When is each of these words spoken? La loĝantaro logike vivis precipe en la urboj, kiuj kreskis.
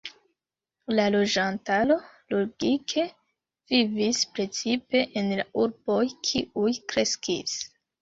La 0.99 1.03
loĝantaro 1.15 1.97
logike 2.35 3.05
vivis 3.75 4.25
precipe 4.41 5.07
en 5.23 5.33
la 5.39 5.49
urboj, 5.69 6.03
kiuj 6.33 6.77
kreskis. 6.93 7.59